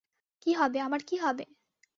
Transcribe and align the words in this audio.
কী 0.41 0.51
হবে, 0.53 0.77
আমার 0.79 1.01
কী 1.03 1.15
হবে! 1.17 1.45